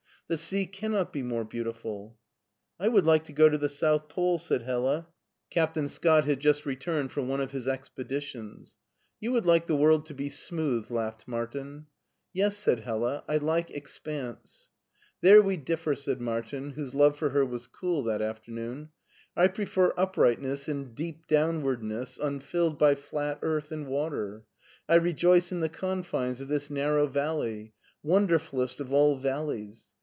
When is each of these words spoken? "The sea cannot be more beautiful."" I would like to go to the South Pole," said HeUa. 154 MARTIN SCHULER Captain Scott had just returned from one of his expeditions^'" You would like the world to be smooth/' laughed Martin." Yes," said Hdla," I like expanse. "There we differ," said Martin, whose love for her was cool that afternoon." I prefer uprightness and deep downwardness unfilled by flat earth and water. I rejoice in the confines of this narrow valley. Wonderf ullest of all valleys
"The 0.27 0.37
sea 0.37 0.65
cannot 0.65 1.11
be 1.11 1.23
more 1.23 1.43
beautiful."" 1.43 2.17
I 2.79 2.87
would 2.87 3.05
like 3.05 3.25
to 3.25 3.33
go 3.33 3.49
to 3.49 3.57
the 3.57 3.67
South 3.67 4.07
Pole," 4.07 4.37
said 4.37 4.61
HeUa. 4.61 5.05
154 5.51 5.51
MARTIN 5.53 5.53
SCHULER 5.53 5.65
Captain 5.65 5.89
Scott 5.89 6.23
had 6.23 6.39
just 6.39 6.65
returned 6.65 7.11
from 7.11 7.27
one 7.27 7.41
of 7.41 7.51
his 7.51 7.67
expeditions^'" 7.67 8.75
You 9.19 9.33
would 9.33 9.45
like 9.45 9.67
the 9.67 9.75
world 9.75 10.05
to 10.05 10.13
be 10.13 10.29
smooth/' 10.29 10.89
laughed 10.89 11.27
Martin." 11.27 11.87
Yes," 12.33 12.55
said 12.55 12.83
Hdla," 12.85 13.23
I 13.27 13.37
like 13.39 13.71
expanse. 13.71 14.69
"There 15.19 15.41
we 15.41 15.57
differ," 15.57 15.95
said 15.95 16.21
Martin, 16.21 16.69
whose 16.69 16.95
love 16.95 17.17
for 17.17 17.31
her 17.31 17.45
was 17.45 17.67
cool 17.67 18.01
that 18.03 18.21
afternoon." 18.21 18.87
I 19.35 19.49
prefer 19.49 19.91
uprightness 19.97 20.69
and 20.69 20.95
deep 20.95 21.27
downwardness 21.27 22.17
unfilled 22.25 22.79
by 22.79 22.95
flat 22.95 23.39
earth 23.41 23.73
and 23.73 23.85
water. 23.85 24.45
I 24.87 24.95
rejoice 24.95 25.51
in 25.51 25.59
the 25.59 25.67
confines 25.67 26.39
of 26.39 26.47
this 26.47 26.69
narrow 26.69 27.07
valley. 27.07 27.73
Wonderf 28.05 28.51
ullest 28.53 28.79
of 28.79 28.93
all 28.93 29.17
valleys 29.17 29.89